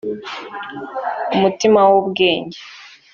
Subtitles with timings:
[1.35, 2.59] umutima w’ ubwenge